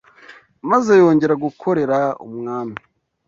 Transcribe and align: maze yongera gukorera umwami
maze 0.69 0.91
yongera 1.01 1.35
gukorera 1.45 1.99
umwami 2.27 2.77